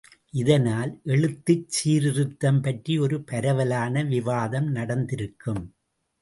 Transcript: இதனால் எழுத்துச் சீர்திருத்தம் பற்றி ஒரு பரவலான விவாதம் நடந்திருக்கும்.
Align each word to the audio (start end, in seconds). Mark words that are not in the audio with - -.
இதனால் 0.33 1.01
எழுத்துச் 1.05 1.67
சீர்திருத்தம் 1.67 2.61
பற்றி 2.61 2.97
ஒரு 2.99 3.23
பரவலான 3.23 4.03
விவாதம் 4.03 4.71
நடந்திருக்கும். 4.71 5.63